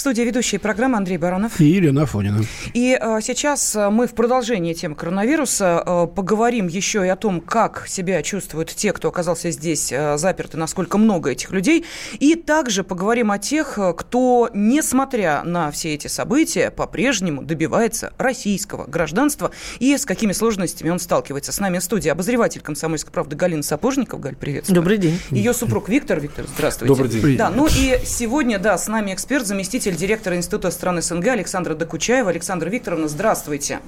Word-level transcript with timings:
В 0.00 0.02
студии 0.02 0.22
ведущие 0.22 0.58
программы 0.58 0.96
Андрей 0.96 1.18
Баранов. 1.18 1.60
И 1.60 1.66
Елена 1.66 2.04
Афонина. 2.04 2.42
И 2.72 2.98
э, 2.98 3.18
сейчас 3.20 3.76
э, 3.76 3.90
мы 3.90 4.06
в 4.06 4.14
продолжении 4.14 4.72
темы 4.72 4.94
коронавируса 4.94 5.84
э, 5.84 6.06
поговорим 6.06 6.68
еще 6.68 7.04
и 7.04 7.10
о 7.10 7.16
том, 7.16 7.42
как 7.42 7.84
себя 7.86 8.22
чувствуют 8.22 8.70
те, 8.70 8.94
кто 8.94 9.08
оказался 9.08 9.50
здесь 9.50 9.92
э, 9.92 10.16
заперты, 10.16 10.56
насколько 10.56 10.96
много 10.96 11.32
этих 11.32 11.50
людей. 11.50 11.84
И 12.18 12.34
также 12.34 12.82
поговорим 12.82 13.30
о 13.30 13.38
тех, 13.38 13.78
кто, 13.98 14.48
несмотря 14.54 15.42
на 15.44 15.70
все 15.70 15.92
эти 15.92 16.06
события, 16.06 16.70
по-прежнему 16.70 17.42
добивается 17.42 18.14
российского 18.16 18.86
гражданства 18.86 19.50
и 19.80 19.94
с 19.94 20.06
какими 20.06 20.32
сложностями 20.32 20.88
он 20.88 20.98
сталкивается. 20.98 21.52
С 21.52 21.60
нами 21.60 21.78
в 21.78 21.84
студии 21.84 22.08
обозреватель 22.08 22.62
комсомольской 22.62 23.12
правды 23.12 23.36
Галина 23.36 23.62
Сапожников. 23.62 24.18
Галь, 24.20 24.34
приветствую. 24.34 24.76
Добрый 24.76 24.96
день. 24.96 25.20
Ее 25.28 25.52
супруг 25.52 25.90
Виктор. 25.90 26.20
Виктор, 26.20 26.46
здравствуйте. 26.46 26.94
Добрый 26.94 27.10
день. 27.10 27.36
Да, 27.36 27.50
ну 27.50 27.66
и 27.66 27.98
сегодня, 28.06 28.58
да, 28.58 28.78
с 28.78 28.88
нами 28.88 29.12
эксперт, 29.12 29.46
заместитель 29.46 29.89
директора 29.96 30.36
Института 30.36 30.70
стран 30.70 31.00
СНГ 31.00 31.28
Александра 31.28 31.74
Докучаева. 31.74 32.30
Александра 32.30 32.68
Викторовна, 32.68 33.08
здравствуйте. 33.08 33.80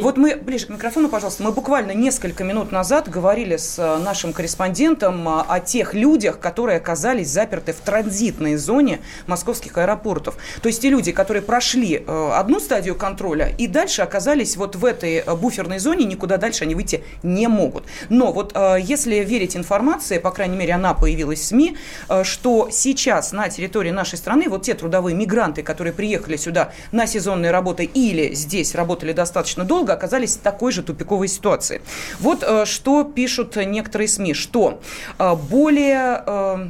Вот 0.00 0.16
мы, 0.16 0.36
ближе 0.36 0.66
к 0.66 0.68
микрофону, 0.68 1.08
пожалуйста, 1.08 1.42
мы 1.42 1.52
буквально 1.52 1.92
несколько 1.92 2.44
минут 2.44 2.72
назад 2.72 3.08
говорили 3.08 3.56
с 3.56 3.78
э, 3.78 3.98
нашим 3.98 4.32
корреспондентом 4.32 5.28
э, 5.28 5.42
о 5.48 5.60
тех 5.60 5.94
людях, 5.94 6.38
которые 6.38 6.76
оказались 6.76 7.28
заперты 7.28 7.72
в 7.72 7.76
транзитной 7.76 8.56
зоне 8.56 9.00
московских 9.26 9.76
аэропортов. 9.78 10.36
То 10.62 10.68
есть 10.68 10.82
те 10.82 10.90
люди, 10.90 11.12
которые 11.12 11.42
прошли 11.42 12.02
э, 12.06 12.30
одну 12.34 12.60
стадию 12.60 12.94
контроля 12.94 13.52
и 13.58 13.66
дальше 13.66 14.02
оказались 14.02 14.56
вот 14.56 14.76
в 14.76 14.84
этой 14.84 15.24
буферной 15.36 15.78
зоне, 15.78 16.04
никуда 16.04 16.36
дальше 16.36 16.64
они 16.64 16.74
выйти 16.74 17.02
не 17.22 17.48
могут. 17.48 17.84
Но 18.08 18.32
вот 18.32 18.56
если 18.80 19.16
верить 19.16 19.56
информации, 19.56 20.18
по 20.18 20.30
крайней 20.30 20.56
мере, 20.56 20.74
она 20.74 20.94
появилась 20.94 21.40
в 21.40 21.44
СМИ, 21.44 21.76
что 22.22 22.68
сейчас 22.70 23.32
на 23.32 23.48
территории 23.48 23.90
нашей 23.90 24.18
страны 24.18 24.48
вот 24.48 24.62
те 24.62 24.74
трудовые 24.74 25.14
мигранты, 25.16 25.47
которые 25.62 25.88
которые 25.88 25.92
приехали 25.92 26.36
сюда 26.36 26.72
на 26.92 27.06
сезонные 27.06 27.50
работы 27.50 27.84
или 27.84 28.34
здесь 28.34 28.74
работали 28.74 29.12
достаточно 29.12 29.64
долго, 29.64 29.92
оказались 29.92 30.36
в 30.36 30.40
такой 30.40 30.72
же 30.72 30.82
тупиковой 30.82 31.28
ситуации. 31.28 31.80
Вот 32.20 32.42
э, 32.42 32.66
что 32.66 33.04
пишут 33.04 33.56
некоторые 33.56 34.08
СМИ, 34.08 34.34
что 34.34 34.80
э, 35.18 35.34
более 35.50 36.22
э, 36.26 36.68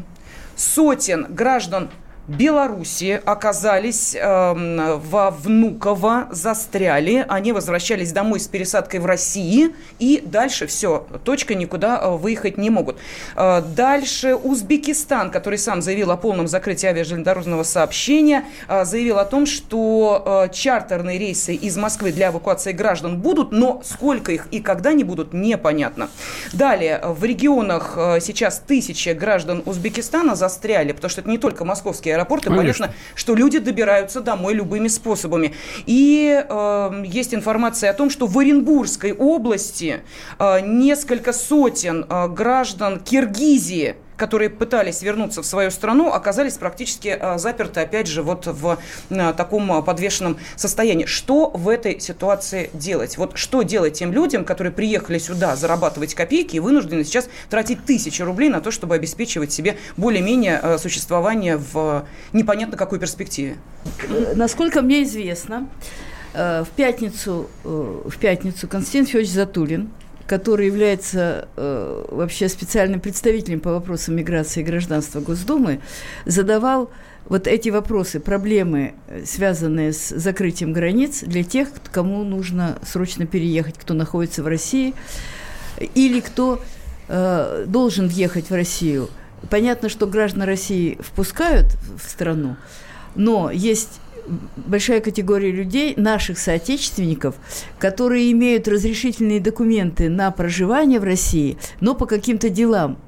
сотен 0.57 1.27
граждан 1.31 1.91
Белоруссии 2.29 3.19
оказались 3.25 4.15
э, 4.15 4.21
во 4.23 5.31
Внуково, 5.31 6.29
застряли. 6.31 7.25
Они 7.27 7.53
возвращались 7.53 8.13
домой 8.13 8.39
с 8.39 8.47
пересадкой 8.47 9.01
в 9.01 9.07
России. 9.07 9.75
И 9.99 10.23
дальше 10.23 10.67
все, 10.67 11.07
точка, 11.25 11.55
никуда 11.55 11.99
э, 12.03 12.11
выехать 12.11 12.59
не 12.59 12.69
могут. 12.69 12.99
Э, 13.35 13.63
дальше 13.63 14.35
Узбекистан, 14.35 15.31
который 15.31 15.59
сам 15.59 15.81
заявил 15.81 16.11
о 16.11 16.19
полном 16.19 16.49
закрытии 16.49 16.87
авиажелезнодорожного 16.87 17.63
сообщения, 17.63 18.45
э, 18.69 18.85
заявил 18.85 19.19
о 19.19 19.25
том, 19.25 19.47
что 19.47 20.49
э, 20.51 20.53
чартерные 20.53 21.19
рейсы 21.19 21.55
из 21.55 21.79
Москвы 21.79 22.13
для 22.13 22.29
эвакуации 22.29 22.73
граждан 22.73 23.19
будут, 23.19 23.53
но 23.53 23.81
сколько 23.83 24.33
их 24.33 24.49
и 24.51 24.61
когда 24.61 24.91
они 24.91 25.03
будут, 25.03 25.33
непонятно. 25.33 26.11
Далее, 26.53 27.01
в 27.03 27.25
регионах 27.25 27.95
э, 27.97 28.19
сейчас 28.21 28.59
тысячи 28.67 29.09
граждан 29.11 29.63
Узбекистана 29.65 30.35
застряли, 30.35 30.93
потому 30.93 31.11
что 31.11 31.23
это 31.23 31.31
не 31.31 31.39
только 31.39 31.65
московские 31.65 32.18
аэропорты, 32.19 32.51
Конечно. 32.51 32.87
понятно, 32.87 33.03
что 33.15 33.35
люди 33.35 33.59
добираются 33.59 34.21
домой 34.21 34.55
любыми 34.55 34.89
способами. 34.89 35.55
И 35.87 36.45
э, 36.49 37.03
есть 37.07 37.35
информация 37.35 37.91
о 37.91 37.95
том, 37.95 38.11
что 38.11 38.27
в 38.27 38.39
Оренбургской 38.39 39.13
области 39.13 40.01
э, 40.39 40.61
несколько 40.61 41.33
сотен 41.33 42.05
э, 42.09 42.29
граждан 42.29 43.01
Киргизии 43.01 43.97
которые 44.19 44.51
пытались 44.51 45.01
вернуться 45.01 45.43
в 45.43 45.47
свою 45.47 45.71
страну, 45.71 46.13
оказались 46.13 46.55
практически 46.55 47.17
э, 47.19 47.39
заперты, 47.39 47.81
опять 47.81 48.09
же, 48.09 48.23
вот 48.23 48.47
в 48.47 48.79
э, 49.09 49.33
таком 49.35 49.73
э, 49.73 49.83
подвешенном 49.83 50.39
состоянии. 50.57 51.07
Что 51.07 51.49
в 51.51 51.69
этой 51.69 52.01
ситуации 52.01 52.69
делать? 52.75 53.17
Вот 53.17 53.39
что 53.39 53.63
делать 53.63 53.95
тем 53.95 54.13
людям, 54.13 54.45
которые 54.45 54.73
приехали 54.73 55.19
сюда 55.19 55.57
зарабатывать 55.57 56.15
копейки 56.15 56.57
и 56.57 56.61
вынуждены 56.61 57.05
сейчас 57.05 57.29
тратить 57.49 57.85
тысячи 57.87 58.21
рублей 58.21 58.51
на 58.51 58.61
то, 58.61 58.71
чтобы 58.71 58.97
обеспечивать 58.97 59.53
себе 59.53 59.77
более-менее 59.97 60.79
существование 60.79 61.57
в 61.57 62.05
непонятно 62.33 62.77
какой 62.77 62.99
перспективе? 62.99 63.57
Насколько 64.35 64.83
мне 64.83 65.05
известно, 65.05 65.69
в 66.35 66.69
пятницу, 66.77 67.49
в 67.63 68.17
пятницу 68.19 68.67
Константин 68.67 69.07
Федорович 69.07 69.31
Затулин, 69.31 69.91
который 70.29 70.67
является 70.67 71.49
э, 71.57 72.05
вообще 72.11 72.49
специальным 72.51 73.01
представителем 73.01 73.61
по 73.61 73.73
вопросам 73.73 74.15
миграции 74.15 74.61
и 74.61 74.63
гражданства 74.63 75.21
Госдумы, 75.21 75.81
задавал 76.27 76.91
вот 77.25 77.47
эти 77.47 77.71
вопросы, 77.71 78.21
проблемы, 78.21 78.95
э, 79.09 79.25
связанные 79.25 79.95
с 79.95 80.11
закрытием 80.11 80.75
границ 80.75 81.23
для 81.23 81.43
тех, 81.43 81.69
кому 81.91 82.25
нужно 82.25 82.79
срочно 82.87 83.27
переехать, 83.27 83.77
кто 83.79 83.95
находится 83.95 84.43
в 84.43 84.47
России, 84.47 84.95
или 85.95 86.21
кто 86.21 86.61
э, 87.09 87.65
должен 87.67 88.07
въехать 88.07 88.51
в 88.51 88.55
Россию. 88.55 89.09
Понятно, 89.49 89.89
что 89.89 90.07
граждан 90.07 90.43
России 90.43 90.99
впускают 91.01 91.75
в 91.97 92.07
страну, 92.07 92.57
но 93.15 93.51
есть 93.51 94.01
большая 94.57 95.01
категория 95.01 95.51
людей, 95.51 95.95
наших 95.97 96.39
соотечественников, 96.39 97.37
которые 97.79 98.31
имеют 98.33 98.69
разрешительные 98.69 99.41
документы 99.41 100.09
на 100.09 100.31
проживание 100.31 101.01
в 101.01 101.05
России, 101.05 101.59
но 101.81 101.95
по 101.95 102.07
каким-то 102.07 102.49
делам 102.49 102.99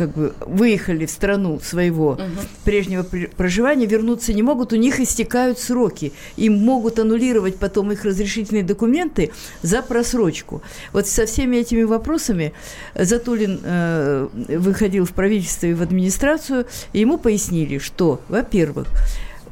как 0.00 0.14
бы 0.14 0.32
выехали 0.46 1.04
в 1.04 1.10
страну 1.10 1.60
своего 1.60 2.12
угу. 2.12 2.22
прежнего 2.64 3.02
проживания, 3.36 3.84
вернуться 3.84 4.32
не 4.32 4.42
могут, 4.42 4.72
у 4.72 4.76
них 4.76 4.98
истекают 4.98 5.58
сроки. 5.58 6.12
Им 6.36 6.54
могут 6.58 6.98
аннулировать 6.98 7.56
потом 7.56 7.92
их 7.92 8.04
разрешительные 8.04 8.62
документы 8.62 9.30
за 9.60 9.82
просрочку. 9.82 10.62
Вот 10.94 11.06
со 11.06 11.26
всеми 11.26 11.56
этими 11.56 11.82
вопросами 11.82 12.54
Затулин 12.94 13.60
э, 13.62 14.28
выходил 14.32 15.04
в 15.04 15.12
правительство 15.12 15.66
и 15.66 15.74
в 15.74 15.82
администрацию, 15.82 16.66
и 16.94 17.00
ему 17.00 17.18
пояснили, 17.18 17.76
что, 17.76 18.22
во-первых, 18.28 18.88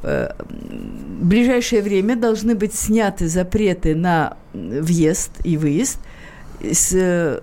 в 0.01 1.25
ближайшее 1.25 1.81
время 1.81 2.15
должны 2.15 2.55
быть 2.55 2.73
сняты 2.73 3.27
запреты 3.27 3.95
на 3.95 4.37
въезд 4.53 5.31
и 5.43 5.57
выезд 5.57 5.99
с 6.61 6.91
э, 6.93 7.39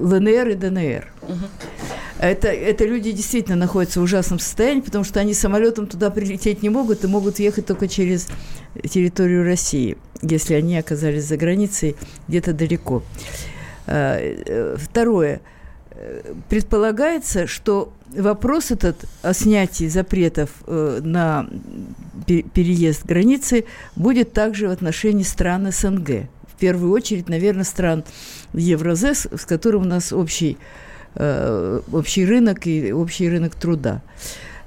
ЛНР 0.00 0.48
и 0.48 0.54
ДНР. 0.54 1.12
Угу. 1.22 1.46
Это, 2.18 2.48
это 2.48 2.84
люди 2.84 3.12
действительно 3.12 3.56
находятся 3.56 4.00
в 4.00 4.04
ужасном 4.04 4.38
состоянии, 4.38 4.80
потому 4.80 5.04
что 5.04 5.20
они 5.20 5.34
самолетом 5.34 5.86
туда 5.86 6.10
прилететь 6.10 6.62
не 6.62 6.68
могут 6.68 7.04
и 7.04 7.06
могут 7.06 7.38
ехать 7.38 7.66
только 7.66 7.88
через 7.88 8.28
территорию 8.82 9.44
России, 9.44 9.96
если 10.22 10.54
они 10.54 10.78
оказались 10.78 11.24
за 11.24 11.36
границей 11.36 11.96
где-то 12.28 12.52
далеко. 12.52 13.02
Э, 13.86 14.76
второе– 14.78 15.40
предполагается, 16.48 17.46
что 17.46 17.92
вопрос 18.10 18.70
этот 18.70 19.04
о 19.22 19.32
снятии 19.32 19.88
запретов 19.88 20.50
э, 20.66 21.00
на 21.02 21.48
переезд 22.26 23.04
границы 23.04 23.64
будет 23.96 24.32
также 24.32 24.68
в 24.68 24.70
отношении 24.70 25.22
стран 25.22 25.70
СНГ. 25.70 26.28
В 26.48 26.58
первую 26.58 26.92
очередь, 26.92 27.28
наверное, 27.28 27.64
стран 27.64 28.04
Евразес, 28.52 29.26
с 29.32 29.44
которым 29.44 29.82
у 29.82 29.86
нас 29.86 30.12
общий, 30.12 30.56
э, 31.14 31.80
общий 31.92 32.24
рынок 32.24 32.66
и 32.66 32.92
общий 32.92 33.28
рынок 33.28 33.54
труда. 33.54 34.02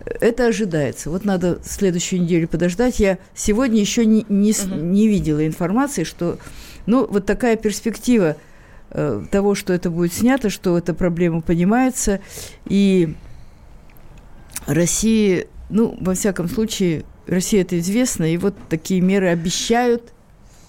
Это 0.05 0.47
ожидается. 0.47 1.09
Вот 1.09 1.25
надо 1.25 1.59
следующую 1.63 2.21
неделю 2.21 2.47
подождать. 2.47 2.99
Я 2.99 3.17
сегодня 3.35 3.79
еще 3.79 4.05
не, 4.05 4.25
не, 4.29 4.51
угу. 4.51 4.75
не 4.75 5.07
видела 5.07 5.45
информации, 5.45 6.03
что 6.03 6.37
ну, 6.85 7.05
вот 7.05 7.25
такая 7.25 7.57
перспектива 7.57 8.37
Э, 8.91 9.21
того, 9.29 9.53
что 9.53 9.73
это 9.73 9.89
будет 9.89 10.13
снято, 10.13 10.49
что 10.49 10.77
эта 10.77 10.93
проблема 10.93 11.41
понимается. 11.41 12.21
И 12.65 13.15
Россия, 14.65 15.47
ну, 15.69 15.97
во 15.99 16.13
всяком 16.13 16.47
случае, 16.47 17.03
Россия 17.27 17.61
это 17.61 17.77
известно, 17.79 18.31
и 18.31 18.37
вот 18.37 18.55
такие 18.69 19.01
меры 19.01 19.27
обещают 19.27 20.13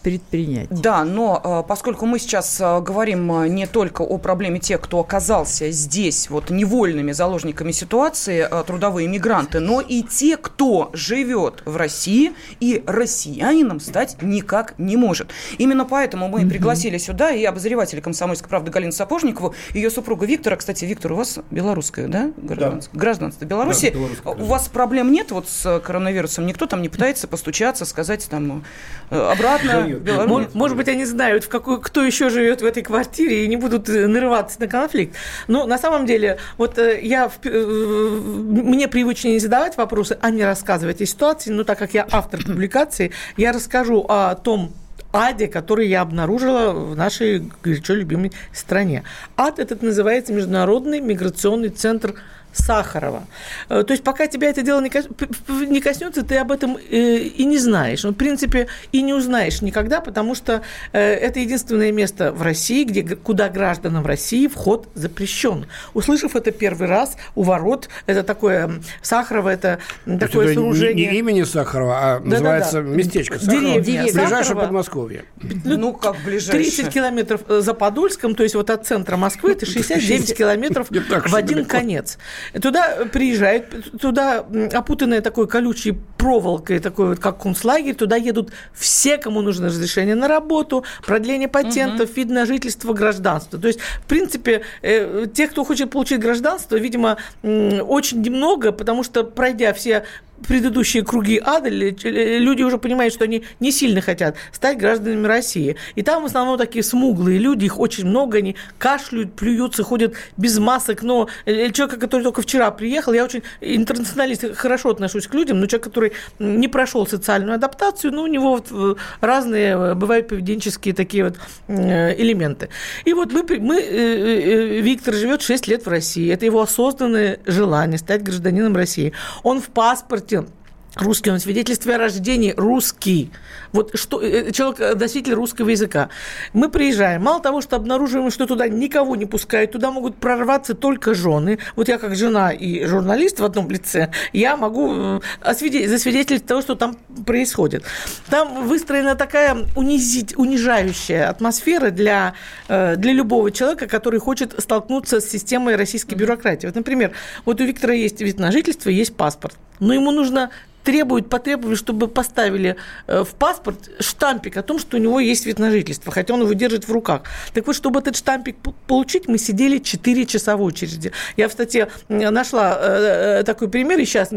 предпринять. 0.08 0.68
Да, 0.70 1.04
но 1.04 1.64
поскольку 1.68 2.06
мы 2.06 2.18
сейчас 2.18 2.58
говорим 2.58 3.44
не 3.54 3.66
только 3.66 4.02
о 4.02 4.16
проблеме 4.18 4.58
тех, 4.58 4.80
кто 4.80 5.00
оказался 5.00 5.70
здесь 5.70 6.30
вот 6.30 6.50
невольными 6.50 7.12
заложниками 7.12 7.72
ситуации, 7.72 8.48
трудовые 8.66 9.06
мигранты, 9.08 9.60
но 9.60 9.80
и 9.80 10.02
те, 10.02 10.36
кто 10.36 10.90
живет 10.94 11.62
в 11.66 11.76
России 11.76 12.32
и 12.60 12.82
россиянином 12.86 13.80
стать 13.80 14.16
никак 14.22 14.74
не 14.78 14.96
может. 14.96 15.28
Именно 15.58 15.84
поэтому 15.84 16.28
мы 16.28 16.48
пригласили 16.48 16.96
сюда 16.98 17.30
и 17.30 17.44
обозревателя 17.44 18.00
комсомольской 18.00 18.48
правды 18.48 18.70
Галину 18.70 18.92
Сапожникову, 18.92 19.54
ее 19.74 19.90
супруга 19.90 20.24
Виктора. 20.24 20.56
Кстати, 20.56 20.84
Виктор, 20.84 21.12
у 21.12 21.16
вас 21.16 21.38
белорусская, 21.50 22.08
да? 22.08 22.32
Гражданство, 22.36 22.92
да. 22.94 23.00
Гражданство 23.00 23.44
Беларуси. 23.44 23.94
Да, 24.24 24.30
у 24.30 24.44
вас 24.44 24.68
проблем 24.68 25.12
нет 25.12 25.32
вот 25.32 25.48
с 25.48 25.80
коронавирусом? 25.80 26.46
Никто 26.46 26.66
там 26.66 26.80
не 26.80 26.88
пытается 26.88 27.28
постучаться, 27.28 27.84
сказать 27.84 28.26
там 28.30 28.64
э, 29.10 29.18
обратно? 29.18 29.97
Может, 30.26 30.54
может 30.54 30.76
быть, 30.76 30.88
они 30.88 31.04
знают, 31.04 31.44
в 31.44 31.48
какой, 31.48 31.80
кто 31.80 32.04
еще 32.04 32.30
живет 32.30 32.62
в 32.62 32.64
этой 32.64 32.82
квартире 32.82 33.44
и 33.44 33.48
не 33.48 33.56
будут 33.56 33.88
э, 33.88 34.06
нарываться 34.06 34.60
на 34.60 34.66
конфликт. 34.66 35.16
Но 35.46 35.66
на 35.66 35.78
самом 35.78 36.06
деле, 36.06 36.38
вот 36.56 36.78
э, 36.78 37.00
я, 37.02 37.30
мне 37.44 38.88
привычнее 38.88 39.34
не 39.34 39.40
задавать 39.40 39.76
вопросы, 39.76 40.18
а 40.20 40.30
не 40.30 40.44
рассказывать 40.44 41.00
о 41.00 41.06
ситуации, 41.06 41.50
но 41.50 41.64
так 41.64 41.78
как 41.78 41.94
я 41.94 42.06
автор 42.10 42.44
публикации, 42.44 43.12
я 43.36 43.52
расскажу 43.52 44.04
о 44.08 44.34
том, 44.34 44.72
аде, 45.12 45.48
который 45.48 45.88
я 45.88 46.02
обнаружила 46.02 46.72
в 46.72 46.96
нашей 46.96 47.50
горячо 47.62 47.94
любимой 47.94 48.32
стране. 48.52 49.04
Ад 49.36 49.58
этот 49.58 49.82
называется 49.82 50.32
Международный 50.32 51.00
миграционный 51.00 51.70
центр 51.70 52.14
Сахарова. 52.52 53.24
Э, 53.68 53.82
то 53.82 53.92
есть 53.92 54.02
пока 54.02 54.26
тебя 54.26 54.48
это 54.48 54.62
дело 54.62 54.80
не 54.80 55.80
коснется, 55.80 56.22
ты 56.22 56.36
об 56.36 56.50
этом 56.52 56.76
э, 56.76 57.18
и 57.18 57.44
не 57.44 57.58
знаешь. 57.58 58.04
Ну, 58.04 58.10
в 58.10 58.14
принципе, 58.14 58.68
и 58.92 59.02
не 59.02 59.14
узнаешь 59.14 59.62
никогда, 59.62 60.00
потому 60.00 60.34
что 60.34 60.62
э, 60.92 61.00
это 61.00 61.40
единственное 61.40 61.92
место 61.92 62.32
в 62.32 62.42
России, 62.42 62.84
где, 62.84 63.02
куда 63.16 63.48
гражданам 63.48 64.04
России 64.06 64.46
вход 64.48 64.88
запрещен. 64.94 65.66
Услышав 65.94 66.36
это 66.36 66.50
первый 66.50 66.88
раз 66.88 67.16
у 67.34 67.42
ворот, 67.42 67.88
это 68.06 68.22
такое 68.22 68.80
Сахарова, 69.02 69.48
это 69.50 69.78
То 70.04 70.18
такое 70.18 70.46
это 70.46 70.54
сооружение. 70.54 71.10
Не 71.10 71.18
имени 71.18 71.42
Сахарова, 71.44 71.98
а 71.98 72.18
да, 72.20 72.24
называется 72.24 72.82
да, 72.82 72.82
да. 72.82 72.88
местечко 72.88 73.38
Сахарова. 73.38 73.60
Деревня. 73.60 73.82
Деревня. 73.82 74.12
Ближайшее 74.12 74.44
Сахарова. 74.44 74.64
Подмосковье. 74.64 75.24
Ну, 75.64 75.76
ну, 75.76 75.92
как 75.92 76.16
ближайшее. 76.24 76.64
30 76.64 76.92
километров 76.92 77.40
за 77.48 77.74
Подольском, 77.74 78.34
то 78.34 78.42
есть 78.42 78.54
вот 78.54 78.70
от 78.70 78.86
центра 78.86 79.16
Москвы, 79.16 79.52
это 79.52 79.66
69 79.66 80.36
километров 80.36 80.88
в 80.90 81.34
один 81.34 81.64
конец. 81.64 82.18
Туда 82.60 83.06
приезжают, 83.12 83.98
туда 84.00 84.44
опутанная 84.72 85.20
такой 85.20 85.46
колючей 85.46 85.96
проволокой, 86.16 86.78
такой 86.78 87.08
вот 87.10 87.18
как 87.18 87.40
концлагерь, 87.40 87.94
туда 87.94 88.16
едут 88.16 88.50
все, 88.74 89.18
кому 89.18 89.42
нужно 89.42 89.66
разрешение 89.66 90.14
на 90.14 90.28
работу, 90.28 90.84
продление 91.06 91.48
патентов, 91.48 92.10
угу. 92.10 92.16
вид 92.16 92.30
на 92.30 92.46
жительство, 92.46 92.92
гражданство. 92.92 93.58
То 93.58 93.68
есть, 93.68 93.80
в 93.80 94.06
принципе, 94.06 94.62
э, 94.82 95.26
тех, 95.32 95.50
кто 95.50 95.64
хочет 95.64 95.90
получить 95.90 96.20
гражданство, 96.20 96.76
видимо, 96.76 97.18
очень 97.42 98.22
немного, 98.22 98.72
потому 98.72 99.02
что 99.02 99.24
пройдя 99.24 99.72
все 99.72 100.04
предыдущие 100.46 101.04
круги 101.04 101.40
ада 101.42 101.68
люди 101.68 102.62
уже 102.62 102.78
понимают, 102.78 103.14
что 103.14 103.24
они 103.24 103.44
не 103.60 103.72
сильно 103.72 104.00
хотят 104.00 104.36
стать 104.52 104.78
гражданами 104.78 105.26
России. 105.26 105.76
И 105.94 106.02
там 106.02 106.22
в 106.22 106.26
основном 106.26 106.58
такие 106.58 106.82
смуглые 106.82 107.38
люди, 107.38 107.64
их 107.64 107.78
очень 107.78 108.06
много, 108.06 108.38
они 108.38 108.56
кашляют, 108.78 109.34
плюются, 109.34 109.82
ходят 109.82 110.14
без 110.36 110.58
масок. 110.58 111.02
Но 111.02 111.28
человек, 111.46 111.98
который 111.98 112.22
только 112.22 112.42
вчера 112.42 112.70
приехал, 112.70 113.12
я 113.12 113.24
очень 113.24 113.42
интернационалист, 113.60 114.56
хорошо 114.56 114.90
отношусь 114.90 115.26
к 115.26 115.34
людям, 115.34 115.60
но 115.60 115.66
человек, 115.66 115.84
который 115.84 116.12
не 116.38 116.68
прошел 116.68 117.06
социальную 117.06 117.54
адаптацию, 117.54 118.12
ну, 118.12 118.22
у 118.22 118.26
него 118.26 118.50
вот 118.50 118.66
э, 118.70 118.94
разные 119.20 119.72
э, 119.72 119.94
бывают 119.94 120.28
поведенческие 120.28 120.94
такие 120.94 121.24
вот 121.24 121.36
э, 121.68 122.20
элементы. 122.20 122.68
И 123.04 123.12
вот 123.12 123.32
мы, 123.32 123.44
мы 123.58 124.80
Виктор 124.82 125.14
живет 125.14 125.42
6 125.42 125.68
лет 125.68 125.86
в 125.86 125.88
России. 125.88 126.32
Это 126.32 126.44
его 126.44 126.60
осознанное 126.60 127.40
желание 127.46 127.98
стать 127.98 128.22
гражданином 128.22 128.76
России. 128.76 129.12
Он 129.42 129.60
в 129.60 129.68
паспорте 129.68 130.27
паспорте 130.28 130.58
русский, 130.96 131.30
он 131.30 131.38
свидетельстве 131.38 131.94
о 131.94 131.98
рождении 131.98 132.54
русский. 132.56 133.30
Вот 133.72 133.96
что, 133.96 134.20
э, 134.20 134.50
человек, 134.52 134.80
э, 134.80 134.94
носитель 134.94 135.34
русского 135.34 135.68
языка. 135.68 136.08
Мы 136.52 136.68
приезжаем, 136.70 137.22
мало 137.22 137.40
того, 137.40 137.60
что 137.60 137.76
обнаруживаем, 137.76 138.30
что 138.30 138.46
туда 138.46 138.68
никого 138.68 139.14
не 139.14 139.26
пускают, 139.26 139.72
туда 139.72 139.90
могут 139.90 140.16
прорваться 140.16 140.74
только 140.74 141.14
жены. 141.14 141.58
Вот 141.76 141.88
я 141.88 141.98
как 141.98 142.16
жена 142.16 142.50
и 142.50 142.84
журналист 142.84 143.38
в 143.40 143.44
одном 143.44 143.70
лице, 143.70 144.10
я 144.32 144.56
могу 144.56 144.92
э, 144.92 145.20
засвидетельствовать 145.44 146.46
того, 146.46 146.62
что 146.62 146.74
там 146.74 146.96
происходит. 147.26 147.84
Там 148.28 148.66
выстроена 148.66 149.14
такая 149.14 149.56
унизить, 149.76 150.36
унижающая 150.36 151.28
атмосфера 151.28 151.90
для, 151.90 152.34
для 152.68 153.12
любого 153.12 153.50
человека, 153.50 153.86
который 153.86 154.20
хочет 154.20 154.54
столкнуться 154.58 155.20
с 155.20 155.28
системой 155.28 155.76
российской 155.76 156.14
бюрократии. 156.14 156.66
Вот, 156.66 156.74
например, 156.74 157.12
вот 157.44 157.60
у 157.60 157.64
Виктора 157.64 157.94
есть 157.94 158.20
вид 158.20 158.38
на 158.38 158.50
жительство, 158.50 158.90
есть 158.90 159.14
паспорт 159.14 159.56
но 159.80 159.94
ему 159.94 160.10
нужно 160.10 160.50
требуют, 160.88 161.28
потребовали, 161.28 161.74
чтобы 161.74 162.08
поставили 162.08 162.76
э, 163.08 163.22
в 163.22 163.34
паспорт 163.34 163.90
штампик 164.00 164.56
о 164.56 164.62
том, 164.62 164.78
что 164.78 164.96
у 164.96 165.00
него 165.00 165.20
есть 165.20 165.44
вид 165.44 165.58
на 165.58 165.70
жительство, 165.70 166.10
хотя 166.10 166.32
он 166.32 166.40
его 166.40 166.54
держит 166.54 166.88
в 166.88 166.92
руках. 166.92 167.24
Так 167.52 167.66
вот, 167.66 167.76
чтобы 167.76 168.00
этот 168.00 168.16
штампик 168.16 168.56
получить, 168.86 169.28
мы 169.28 169.36
сидели 169.36 169.78
4 169.78 170.24
часа 170.24 170.56
в 170.56 170.62
очереди. 170.62 171.12
Я 171.36 171.50
в 171.50 171.52
статье 171.52 171.88
нашла 172.08 172.78
э, 172.80 173.40
э, 173.40 173.42
такой 173.44 173.68
пример, 173.68 173.98
и 173.98 174.06
сейчас 174.06 174.30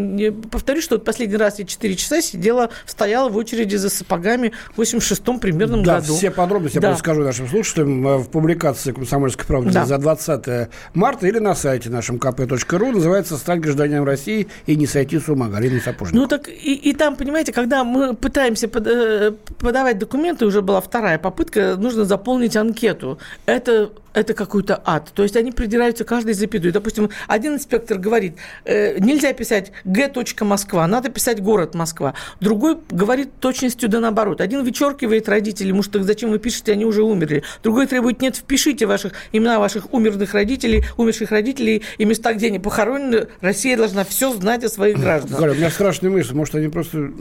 повторю, 0.52 0.82
что 0.82 0.96
вот 0.96 1.06
последний 1.06 1.38
раз 1.38 1.58
я 1.60 1.66
4 1.66 1.96
часа 1.96 2.22
сидела, 2.22 2.70
стояла 2.86 3.30
в 3.30 3.38
очереди 3.38 3.78
за 3.78 3.90
сапогами 3.90 4.52
в 4.76 4.82
86-м 4.82 5.40
примерном 5.40 5.84
да, 5.86 6.02
году. 6.02 6.16
все 6.18 6.32
подробности 6.32 6.80
да. 6.80 6.90
я 6.90 6.94
расскажу 6.96 7.24
нашим 7.24 7.48
слушателям 7.48 8.18
в 8.18 8.30
публикации 8.30 8.92
«Комсомольской 8.92 9.46
правды» 9.46 9.72
да. 9.72 9.86
за 9.86 9.98
20 9.98 10.70
марта 10.96 11.28
или 11.28 11.40
на 11.40 11.56
сайте 11.56 11.90
нашем 11.90 12.18
kp.ru 12.18 12.92
называется 12.92 13.38
«Стать 13.38 13.62
гражданином 13.62 14.04
России 14.04 14.50
и 14.66 14.76
не 14.76 14.86
сойти 14.86 15.18
с 15.18 15.30
ума». 15.32 15.50
Галина 15.50 15.80
Сапожникова. 15.80 16.22
Ну, 16.22 16.28
так 16.28 16.48
и, 16.48 16.74
и 16.74 16.94
там, 16.94 17.16
понимаете, 17.16 17.52
когда 17.52 17.84
мы 17.84 18.16
пытаемся 18.16 18.68
под, 18.68 18.88
э, 18.88 19.34
подавать 19.60 19.98
документы, 20.00 20.46
уже 20.46 20.62
была 20.62 20.82
вторая 20.82 21.18
попытка, 21.18 21.76
нужно 21.78 22.06
заполнить 22.06 22.56
анкету. 22.56 23.20
Это 23.46 23.92
это 24.14 24.34
какой-то 24.34 24.82
ад. 24.86 25.12
То 25.14 25.24
есть 25.24 25.36
они 25.36 25.52
придираются 25.52 26.04
каждый 26.04 26.34
запятую. 26.34 26.74
Допустим, 26.74 27.10
один 27.28 27.56
инспектор 27.56 27.98
говорит, 27.98 28.36
э, 28.66 29.00
нельзя 29.00 29.34
писать 29.34 29.72
Г. 29.86 30.12
Москва, 30.42 30.88
надо 30.88 31.10
писать 31.10 31.42
город 31.42 31.76
Москва. 31.76 32.14
Другой 32.40 32.78
говорит 32.90 33.30
точностью 33.40 33.90
да 33.90 34.00
наоборот. 34.00 34.42
Один 34.42 34.64
вычеркивает 34.64 35.30
родителей, 35.30 35.72
может, 35.74 35.92
так 35.92 36.04
зачем 36.04 36.32
вы 36.32 36.40
пишете, 36.40 36.74
они 36.74 36.86
уже 36.86 37.04
умерли. 37.04 37.44
Другой 37.64 37.88
требует, 37.88 38.22
нет, 38.22 38.36
впишите 38.36 38.86
ваших, 38.86 39.14
имена 39.32 39.60
ваших 39.60 39.94
умерных 39.94 40.34
родителей, 40.34 40.84
умерших 40.98 41.32
родителей 41.32 41.84
и 41.98 42.06
места, 42.06 42.34
где 42.34 42.48
они 42.48 42.60
похоронены. 42.60 43.28
Россия 43.42 43.78
должна 43.78 44.04
все 44.04 44.34
знать 44.34 44.64
о 44.64 44.70
своих 44.70 45.00
гражданах. 45.00 45.40
Галя, 45.40 45.52
у 45.52 45.56
меня 45.56 45.70
страшная 45.70 46.10
мысль. 46.10 46.34
Может, 46.34 46.56
они 46.56 46.68
просто 46.68 47.12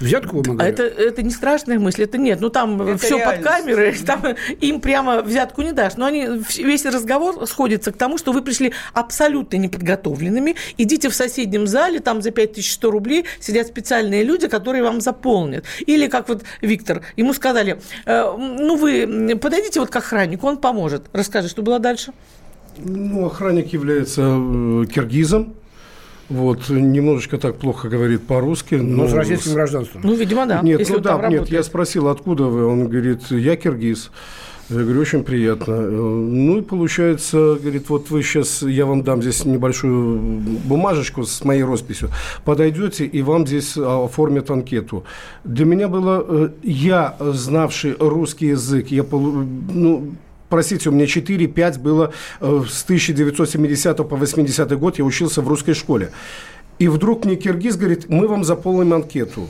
взятку 0.00 0.38
вымогают? 0.38 0.80
Это, 0.80 0.82
это 0.82 1.22
не 1.22 1.30
страшная 1.30 1.78
мысль, 1.78 2.04
это 2.04 2.18
нет. 2.18 2.40
Ну, 2.40 2.50
там 2.50 2.80
это 2.82 2.98
все 2.98 3.18
реальность. 3.18 3.44
под 3.44 3.52
камерой, 3.52 3.94
там 4.06 4.24
им 4.60 4.80
прямо 4.80 5.22
взятку 5.22 5.62
не 5.62 5.72
дашь. 5.72 5.96
Но 5.96 6.06
они 6.06 6.26
весь 6.36 6.84
разговор 6.84 7.46
сходится 7.46 7.92
к 7.92 7.96
тому, 7.96 8.18
что 8.18 8.32
вы 8.32 8.42
пришли 8.42 8.72
абсолютно 8.92 9.56
неподготовленными, 9.56 10.56
идите 10.78 11.08
в 11.08 11.14
соседнем 11.14 11.66
зале, 11.66 12.00
там 12.00 12.22
за 12.22 12.30
5100 12.30 12.90
рублей 12.90 13.24
сидят 13.40 13.66
специальные 13.66 14.24
люди, 14.24 14.48
которые 14.48 14.82
вам 14.82 15.00
заполнят. 15.00 15.64
Или, 15.86 16.08
как 16.08 16.28
вот 16.28 16.42
Виктор, 16.60 17.02
ему 17.16 17.32
сказали, 17.32 17.80
э, 18.06 18.34
ну, 18.36 18.76
вы 18.76 19.36
подойдите 19.40 19.80
вот 19.80 19.90
к 19.90 19.96
охраннику, 19.96 20.46
он 20.46 20.58
поможет. 20.58 21.04
Расскажи, 21.12 21.48
что 21.48 21.62
было 21.62 21.78
дальше? 21.78 22.12
Ну, 22.78 23.26
охранник 23.26 23.72
является 23.72 24.22
э, 24.22 24.84
киргизом, 24.92 25.54
вот, 26.32 26.70
немножечко 26.70 27.36
так 27.36 27.56
плохо 27.56 27.90
говорит 27.90 28.26
по-русски. 28.26 28.76
Но, 28.76 29.02
но 29.02 29.08
с 29.08 29.12
российским 29.12 29.52
гражданством. 29.52 30.00
Ну, 30.02 30.14
видимо, 30.14 30.46
да. 30.46 30.62
Нет, 30.62 30.88
ну 30.88 30.98
да, 30.98 31.28
нет, 31.28 31.50
я 31.50 31.62
спросил, 31.62 32.08
откуда 32.08 32.44
вы, 32.44 32.64
он 32.64 32.88
говорит, 32.88 33.30
я 33.30 33.56
киргиз. 33.56 34.10
Я 34.72 34.84
говорю, 34.84 35.00
очень 35.00 35.22
приятно. 35.22 35.80
Ну 35.80 36.58
и 36.58 36.62
получается, 36.62 37.58
говорит, 37.60 37.90
вот 37.90 38.10
вы 38.10 38.22
сейчас, 38.22 38.62
я 38.62 38.86
вам 38.86 39.02
дам 39.02 39.20
здесь 39.20 39.44
небольшую 39.44 40.18
бумажечку 40.18 41.24
с 41.24 41.44
моей 41.44 41.62
росписью, 41.62 42.08
подойдете 42.44 43.04
и 43.04 43.20
вам 43.22 43.46
здесь 43.46 43.76
оформят 43.76 44.50
анкету. 44.50 45.04
Для 45.44 45.66
меня 45.66 45.88
было, 45.88 46.24
э, 46.26 46.48
я, 46.62 47.16
знавший 47.20 47.96
русский 47.98 48.46
язык, 48.48 48.88
я, 48.90 49.04
ну, 49.10 50.14
простите, 50.48 50.88
у 50.88 50.92
меня 50.92 51.04
4-5 51.04 51.78
было 51.78 52.12
э, 52.40 52.62
с 52.66 52.84
1970 52.84 53.96
по 54.08 54.16
80 54.16 54.78
год, 54.78 54.98
я 54.98 55.04
учился 55.04 55.42
в 55.42 55.48
русской 55.48 55.74
школе. 55.74 56.12
И 56.78 56.88
вдруг 56.88 57.26
мне 57.26 57.36
киргиз 57.36 57.76
говорит, 57.76 58.08
мы 58.08 58.26
вам 58.26 58.42
заполним 58.44 58.94
анкету. 58.94 59.48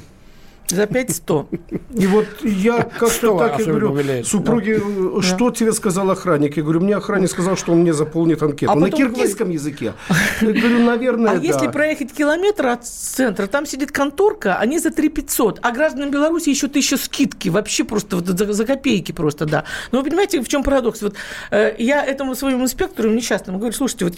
За 0.72 0.86
5100. 0.86 1.48
И 1.94 2.06
вот 2.06 2.26
я 2.42 2.82
как-то 2.82 3.38
так 3.38 3.60
и 3.60 3.64
говорю, 3.64 4.24
супруги, 4.24 4.80
что 5.20 5.50
тебе 5.50 5.72
сказал 5.72 6.10
охранник? 6.10 6.56
Я 6.56 6.62
говорю, 6.62 6.80
мне 6.80 6.96
охранник 6.96 7.30
сказал, 7.30 7.56
что 7.56 7.72
он 7.72 7.80
мне 7.80 7.92
заполнит 7.92 8.42
анкету. 8.42 8.72
А 8.72 8.74
На 8.74 8.90
киргизском 8.90 9.50
языке? 9.50 9.92
Я 10.40 10.52
говорю, 10.52 10.78
наверное, 10.78 11.32
А 11.32 11.36
если 11.36 11.68
проехать 11.68 12.12
километр 12.12 12.66
от 12.68 12.86
центра, 12.86 13.46
там 13.46 13.66
сидит 13.66 13.92
конторка, 13.92 14.56
они 14.56 14.78
за 14.78 14.90
3 14.90 15.08
500, 15.10 15.58
а 15.62 15.70
гражданам 15.72 16.10
Беларуси 16.10 16.48
еще 16.48 16.68
тысяча 16.68 16.96
скидки, 16.96 17.50
вообще 17.50 17.84
просто 17.84 18.16
вот 18.16 18.26
за, 18.26 18.52
за 18.52 18.64
копейки 18.64 19.12
просто, 19.12 19.44
да. 19.44 19.64
Но 19.90 19.98
вы 19.98 20.04
понимаете, 20.08 20.40
в 20.40 20.48
чем 20.48 20.62
парадокс? 20.62 21.02
Вот 21.02 21.14
э, 21.50 21.74
я 21.78 22.04
этому 22.04 22.34
своему 22.34 22.64
инспектору 22.64 23.10
несчастному 23.10 23.58
говорю, 23.58 23.74
слушайте, 23.74 24.06
вот 24.06 24.14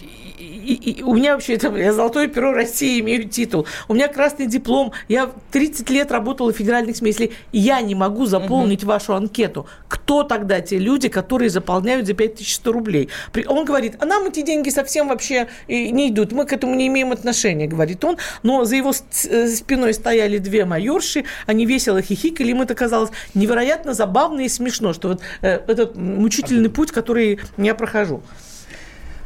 и, 0.64 0.74
и, 0.74 1.02
у 1.02 1.14
меня 1.14 1.34
вообще, 1.34 1.54
это, 1.54 1.68
я 1.76 1.92
золотое 1.92 2.28
перо 2.28 2.52
России 2.52 3.00
имею 3.00 3.28
титул, 3.28 3.66
у 3.88 3.94
меня 3.94 4.08
красный 4.08 4.46
диплом, 4.46 4.92
я 5.08 5.30
30 5.52 5.90
лет 5.90 6.12
в 6.52 6.56
федеральных 6.56 6.96
СМИ, 6.96 7.10
если 7.10 7.32
я 7.52 7.80
не 7.80 7.94
могу 7.94 8.26
заполнить 8.26 8.82
угу. 8.82 8.92
вашу 8.92 9.14
анкету, 9.14 9.66
кто 9.88 10.22
тогда 10.22 10.60
те 10.60 10.78
люди, 10.78 11.08
которые 11.08 11.50
заполняют 11.50 12.06
за 12.06 12.14
5100 12.14 12.72
рублей? 12.72 13.08
Он 13.46 13.64
говорит, 13.64 13.96
а 14.00 14.06
нам 14.06 14.26
эти 14.26 14.42
деньги 14.42 14.70
совсем 14.70 15.08
вообще 15.08 15.48
не 15.68 16.10
идут, 16.10 16.32
мы 16.32 16.46
к 16.46 16.52
этому 16.52 16.74
не 16.74 16.86
имеем 16.88 17.12
отношения, 17.12 17.66
говорит 17.66 18.04
он, 18.04 18.16
но 18.42 18.64
за 18.64 18.76
его 18.76 18.92
э, 18.92 19.48
спиной 19.48 19.94
стояли 19.94 20.38
две 20.38 20.64
майорши, 20.64 21.24
они 21.46 21.66
весело 21.66 22.02
хихикали, 22.02 22.50
им 22.50 22.62
это 22.62 22.74
казалось 22.74 23.10
невероятно 23.34 23.94
забавно 23.94 24.40
и 24.40 24.48
смешно, 24.48 24.92
что 24.92 25.08
вот 25.08 25.20
э, 25.42 25.60
этот 25.66 25.96
мучительный 25.96 26.70
путь, 26.70 26.90
который 26.90 27.40
я 27.56 27.74
прохожу. 27.74 28.22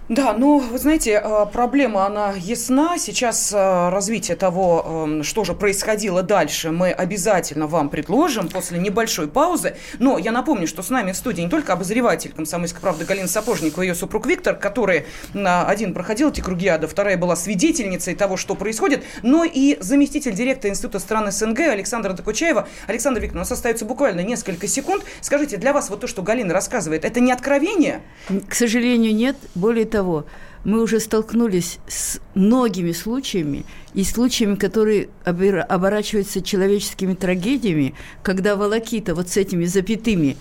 Да, 0.09 0.33
ну, 0.33 0.59
вы 0.59 0.79
знаете, 0.79 1.21
э, 1.23 1.47
проблема, 1.53 2.07
она 2.07 2.33
ясна. 2.35 2.97
Сейчас 2.97 3.53
э, 3.53 3.88
развитие 3.91 4.38
того, 4.38 5.05
эм, 5.07 5.23
что 5.23 5.45
же 5.45 5.53
происходило 5.53 6.23
дальше, 6.23 6.71
мы 6.71 6.93
обязательно 6.93 7.67
вам 7.67 7.91
предложим 7.91 8.49
после 8.49 8.79
небольшой 8.79 9.29
паузы. 9.29 9.77
Но 9.99 10.17
я 10.17 10.33
напомню, 10.33 10.67
что 10.67 10.83
с 10.83 10.88
нами 10.88 11.12
в 11.12 11.17
студии 11.17 11.43
не 11.43 11.50
только 11.50 11.75
обозреватель 11.75 12.33
комсомольской 12.33 12.81
правды 12.81 13.05
Галина 13.05 13.29
Сапожникова 13.29 13.83
и 13.83 13.88
ее 13.88 13.95
супруг 13.95 14.27
Виктор, 14.27 14.55
который 14.57 15.05
один 15.35 15.93
проходил 15.93 16.31
эти 16.31 16.41
круги 16.41 16.69
ада, 16.69 16.88
вторая 16.88 17.19
была 17.19 17.37
свидетельницей 17.37 18.15
того, 18.15 18.38
что 18.38 18.55
происходит, 18.55 19.05
но 19.23 19.45
и 19.45 19.77
заместитель 19.81 20.33
директора 20.33 20.71
Института 20.71 21.00
стран 21.00 21.31
СНГ 21.31 21.61
Александра 21.61 22.15
Докучаева. 22.15 22.67
Александр 22.87 23.21
Викторович, 23.21 23.37
у 23.37 23.38
нас 23.41 23.53
остается 23.53 23.85
буквально 23.85 24.21
несколько 24.21 24.69
секунд. 24.69 25.05
Скажите, 25.21 25.59
для 25.59 25.75
вас 25.75 25.91
вот 25.91 26.00
то, 26.00 26.07
что 26.07 26.23
Галина 26.23 26.55
рассказывает, 26.55 27.05
это 27.05 27.21
не 27.21 27.31
откровение? 27.31 28.00
К 28.49 28.55
сожалению, 28.55 29.15
нет. 29.15 29.37
Более 29.55 29.85
того, 29.85 29.98
того, 29.99 30.26
мы 30.62 30.81
уже 30.81 31.00
столкнулись 31.00 31.81
с 31.88 32.21
многими 32.35 32.93
случаями, 32.93 33.64
и 33.95 34.05
случаями, 34.05 34.55
которые 34.55 35.09
оборачиваются 35.25 36.40
человеческими 36.40 37.14
трагедиями, 37.14 37.95
когда 38.23 38.55
волокита 38.55 39.17
вот 39.17 39.28
с 39.28 39.37
этими 39.37 39.64
запятыми 39.64 40.37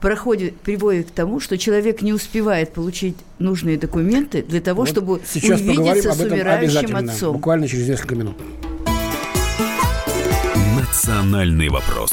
проходит, 0.00 0.56
приводит 0.60 1.08
к 1.08 1.10
тому, 1.10 1.40
что 1.40 1.58
человек 1.58 2.00
не 2.02 2.12
успевает 2.12 2.72
получить 2.72 3.16
нужные 3.40 3.76
документы 3.76 4.42
для 4.42 4.60
того, 4.60 4.82
вот 4.82 4.88
чтобы 4.88 5.14
увидеться 5.14 6.12
с 6.12 6.20
умирающим 6.20 6.94
отцом. 6.94 7.32
Буквально 7.32 7.66
через 7.66 7.88
несколько 7.88 8.14
минут. 8.14 8.36
Национальный 10.78 11.70
вопрос 11.70 12.12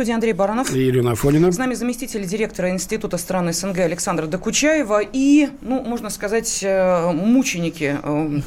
студии 0.00 0.14
Андрей 0.14 0.32
Баранов. 0.32 0.74
И 0.74 0.88
Ирина 0.88 1.12
Афонина. 1.12 1.52
С 1.52 1.58
нами 1.58 1.74
заместитель 1.74 2.24
директора 2.24 2.70
Института 2.70 3.18
стран 3.18 3.52
СНГ 3.52 3.80
Александра 3.80 4.26
Докучаева 4.26 5.02
и, 5.02 5.50
ну, 5.60 5.82
можно 5.82 6.08
сказать, 6.08 6.60
э, 6.62 7.12
мученики, 7.12 7.98
э, 8.02 8.40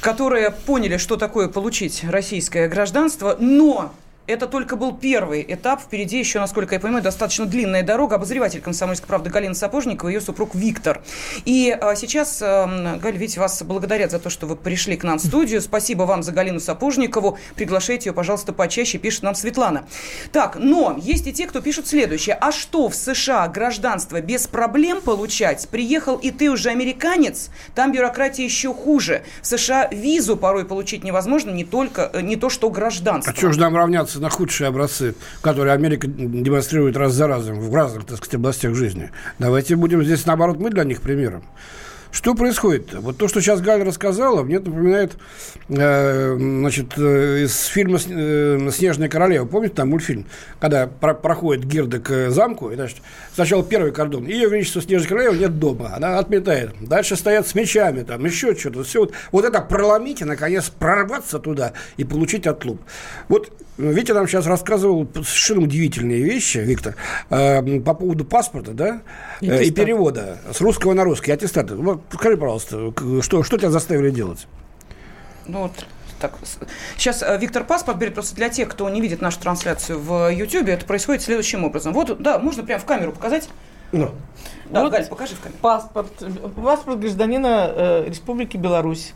которые 0.00 0.50
поняли, 0.50 0.96
что 0.96 1.16
такое 1.16 1.48
получить 1.48 2.04
российское 2.04 2.68
гражданство, 2.68 3.36
но 3.38 3.92
это 4.26 4.46
только 4.46 4.76
был 4.76 4.96
первый 4.96 5.44
этап. 5.46 5.80
Впереди 5.80 6.18
еще, 6.18 6.40
насколько 6.40 6.74
я 6.74 6.80
понимаю, 6.80 7.02
достаточно 7.02 7.46
длинная 7.46 7.82
дорога. 7.82 8.16
Обозреватель 8.16 8.60
комсомольской 8.60 9.06
правды 9.06 9.30
Галина 9.30 9.54
Сапожникова 9.54 10.08
и 10.08 10.14
ее 10.14 10.20
супруг 10.20 10.54
Виктор. 10.54 11.02
И 11.44 11.76
а, 11.78 11.94
сейчас, 11.94 12.40
а, 12.42 12.98
Галь, 13.02 13.16
видите, 13.16 13.40
вас 13.40 13.62
благодарят 13.62 14.10
за 14.10 14.18
то, 14.18 14.30
что 14.30 14.46
вы 14.46 14.56
пришли 14.56 14.96
к 14.96 15.04
нам 15.04 15.18
в 15.18 15.22
студию. 15.22 15.60
Спасибо 15.60 16.04
вам 16.04 16.22
за 16.22 16.32
Галину 16.32 16.60
Сапожникову. 16.60 17.38
Приглашайте 17.54 18.08
ее, 18.10 18.14
пожалуйста, 18.14 18.52
почаще, 18.52 18.98
пишет 18.98 19.22
нам 19.22 19.34
Светлана. 19.34 19.86
Так, 20.32 20.56
но 20.56 20.96
есть 21.00 21.26
и 21.26 21.32
те, 21.32 21.46
кто 21.46 21.60
пишут 21.60 21.86
следующее. 21.86 22.36
А 22.40 22.52
что, 22.52 22.88
в 22.88 22.94
США 22.94 23.48
гражданство 23.48 24.20
без 24.20 24.46
проблем 24.46 25.02
получать? 25.02 25.68
Приехал 25.68 26.16
и 26.16 26.30
ты 26.30 26.50
уже 26.50 26.70
американец? 26.70 27.50
Там 27.74 27.92
бюрократия 27.92 28.44
еще 28.44 28.72
хуже. 28.72 29.22
В 29.42 29.46
США 29.46 29.88
визу 29.90 30.36
порой 30.36 30.64
получить 30.64 31.04
невозможно, 31.04 31.50
не 31.50 31.64
только, 31.64 32.10
э, 32.12 32.20
не 32.22 32.36
то, 32.36 32.48
что 32.48 32.70
гражданство. 32.70 33.32
А 33.32 33.36
что 33.36 33.52
же 33.52 33.60
нам 33.60 33.76
равняться 33.76 34.13
ссылаться 34.14 34.20
на 34.20 34.30
худшие 34.30 34.68
образцы, 34.68 35.14
которые 35.42 35.74
Америка 35.74 36.06
демонстрирует 36.06 36.96
раз 36.96 37.12
за 37.12 37.26
разом 37.26 37.60
в 37.60 37.74
разных, 37.74 38.04
так 38.04 38.16
сказать, 38.18 38.34
областях 38.34 38.74
жизни. 38.74 39.10
Давайте 39.38 39.76
будем 39.76 40.02
здесь, 40.02 40.26
наоборот, 40.26 40.58
мы 40.58 40.70
для 40.70 40.84
них 40.84 41.00
примером. 41.00 41.42
Что 42.14 42.36
происходит? 42.36 42.92
-то? 42.92 43.00
Вот 43.00 43.18
то, 43.18 43.26
что 43.26 43.40
сейчас 43.40 43.60
Галя 43.60 43.84
рассказала, 43.84 44.44
мне 44.44 44.60
напоминает 44.60 45.16
э, 45.68 46.36
значит, 46.38 46.92
э, 46.96 47.42
из 47.42 47.64
фильма 47.64 47.98
э, 48.06 48.70
«Снежная 48.70 49.08
королева». 49.08 49.46
Помните 49.46 49.74
там 49.74 49.90
мультфильм? 49.90 50.24
Когда 50.60 50.86
про 50.86 51.14
проходит 51.14 51.64
Гирда 51.64 51.98
к 51.98 52.30
замку, 52.30 52.70
и, 52.70 52.76
значит, 52.76 52.98
сначала 53.34 53.64
первый 53.64 53.90
кордон, 53.90 54.26
ее 54.26 54.48
величество 54.48 54.80
Снежная 54.80 55.08
королева 55.08 55.34
нет 55.34 55.58
дома, 55.58 55.92
она 55.96 56.20
отметает. 56.20 56.70
Дальше 56.80 57.16
стоят 57.16 57.48
с 57.48 57.54
мечами, 57.56 58.04
там 58.04 58.24
еще 58.24 58.54
что-то. 58.54 58.84
Все 58.84 59.00
вот, 59.00 59.12
вот 59.32 59.44
это 59.44 59.60
проломить 59.60 60.20
и, 60.20 60.24
наконец, 60.24 60.70
прорваться 60.70 61.40
туда 61.40 61.72
и 61.96 62.04
получить 62.04 62.46
отлуп. 62.46 62.80
Вот 63.28 63.50
Витя 63.76 64.12
нам 64.12 64.28
сейчас 64.28 64.46
рассказывал 64.46 65.08
совершенно 65.12 65.62
удивительные 65.62 66.22
вещи, 66.22 66.58
Виктор, 66.58 66.94
э, 67.30 67.80
по 67.80 67.94
поводу 67.94 68.24
паспорта, 68.24 68.72
да, 68.72 69.02
э, 69.40 69.64
и 69.64 69.70
перевода 69.72 70.38
с 70.52 70.60
русского 70.60 70.94
на 70.94 71.02
русский, 71.02 71.32
аттестаты. 71.32 71.74
Вот, 71.74 72.03
скажи, 72.10 72.36
пожалуйста, 72.36 72.92
что, 73.20 73.42
что 73.42 73.58
тебя 73.58 73.70
заставили 73.70 74.10
делать? 74.10 74.46
Ну, 75.46 75.62
вот 75.62 75.72
так, 76.20 76.38
сейчас 76.96 77.22
э, 77.22 77.36
Виктор 77.38 77.64
паспорт 77.64 77.98
берет 77.98 78.14
просто 78.14 78.34
для 78.34 78.48
тех, 78.48 78.68
кто 78.68 78.88
не 78.88 79.00
видит 79.00 79.20
нашу 79.20 79.40
трансляцию 79.40 80.00
в 80.00 80.30
YouTube. 80.30 80.68
Это 80.68 80.86
происходит 80.86 81.22
следующим 81.22 81.64
образом. 81.64 81.92
Вот, 81.92 82.20
да, 82.22 82.38
можно 82.38 82.62
прямо 82.62 82.80
в 82.80 82.86
камеру 82.86 83.12
показать. 83.12 83.48
Ну. 83.92 84.10
Да, 84.70 84.82
вот 84.82 84.92
Галь, 84.92 85.06
покажи 85.06 85.34
в 85.34 85.40
камеру. 85.40 85.58
Паспорт, 85.60 86.12
паспорт 86.56 87.00
гражданина 87.00 87.70
э, 87.74 88.04
Республики 88.08 88.56
Беларусь. 88.56 89.12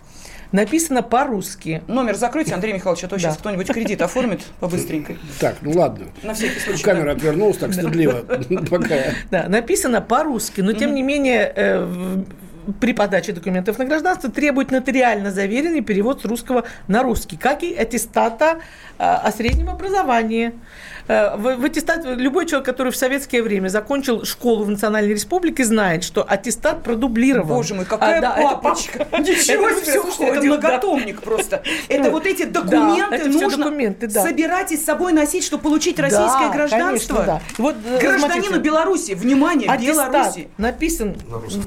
Написано 0.52 1.02
по-русски. 1.02 1.82
Номер 1.88 2.16
закройте, 2.16 2.54
Андрей 2.54 2.72
Михайлович, 2.72 3.04
а 3.04 3.08
то 3.08 3.18
сейчас 3.18 3.36
кто-нибудь 3.36 3.70
кредит 3.70 4.00
оформит 4.00 4.42
по-быстренькой. 4.60 5.18
Так, 5.40 5.56
ну 5.60 5.72
ладно. 5.72 6.06
На 6.22 6.32
всякий 6.32 6.58
случай. 6.60 6.82
Камера 6.82 7.12
отвернулась 7.12 7.58
так 7.58 7.72
стыдливо. 7.72 8.24
Да, 9.30 9.48
написано 9.48 10.00
по-русски, 10.00 10.62
но 10.62 10.72
тем 10.72 10.94
не 10.94 11.02
менее 11.02 11.52
э, 11.54 12.24
при 12.80 12.92
подаче 12.92 13.32
документов 13.32 13.78
на 13.78 13.84
гражданство 13.84 14.30
требует 14.30 14.70
нотариально 14.70 15.30
заверенный 15.30 15.80
перевод 15.80 16.22
с 16.22 16.24
русского 16.24 16.64
на 16.86 17.02
русский, 17.02 17.36
как 17.36 17.62
и 17.62 17.74
аттестата 17.74 18.58
э, 18.98 19.04
о 19.04 19.30
среднем 19.32 19.70
образовании. 19.70 20.52
Э, 21.08 21.36
в, 21.36 21.56
в 21.56 21.64
аттестат, 21.64 22.04
любой 22.04 22.46
человек, 22.46 22.66
который 22.66 22.92
в 22.92 22.96
советское 22.96 23.42
время 23.42 23.68
закончил 23.68 24.24
школу 24.24 24.64
в 24.64 24.70
Национальной 24.70 25.14
Республике, 25.14 25.64
знает, 25.64 26.04
что 26.04 26.22
аттестат 26.22 26.82
продублирован. 26.82 27.48
Боже 27.48 27.74
мой, 27.74 27.86
какая 27.86 28.18
а, 28.18 28.20
да, 28.20 28.30
папочка! 28.36 28.98
Это, 29.10 29.22
Ничего 29.22 29.70
себе, 29.70 30.00
слушайте, 30.00 30.26
это 30.26 30.46
многотомник 30.46 31.22
просто. 31.22 31.62
Это 31.88 32.10
вот 32.10 32.26
эти 32.26 32.44
документы 32.44 33.24
нужно 33.28 33.72
собирать 34.10 34.72
и 34.72 34.76
с 34.76 34.84
собой 34.84 35.14
носить, 35.14 35.44
чтобы 35.44 35.62
получить 35.62 35.98
российское 35.98 36.50
гражданство. 36.52 37.40
Вот, 37.56 37.74
э, 37.84 37.98
Гражданину 38.00 38.60
Беларуси, 38.60 39.12
внимание, 39.12 39.74
Беларуси. 39.78 40.48
написан 40.58 41.16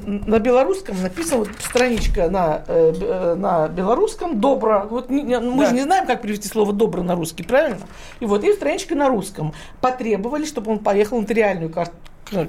на 0.06 0.38
белорусском, 0.38 1.02
написана 1.02 1.38
вот 1.38 1.48
страничка 1.58 2.28
на, 2.28 2.62
э, 2.68 3.34
на 3.36 3.68
белорусском, 3.68 4.40
добро. 4.40 4.86
Вот 4.88 5.10
мы 5.10 5.66
же 5.66 5.74
не 5.74 5.82
знаем, 5.82 6.06
как 6.06 6.22
перевести 6.22 6.48
слово 6.48 6.72
добро 6.72 7.02
на 7.02 7.16
русский, 7.16 7.42
правильно? 7.42 7.78
И 8.20 8.24
вот 8.24 8.44
и 8.44 8.52
страничка 8.52 8.94
на 8.94 9.08
русском 9.08 9.31
русском, 9.32 9.54
потребовали, 9.80 10.44
чтобы 10.44 10.72
он 10.72 10.78
поехал 10.78 11.20
нотариальную 11.20 11.70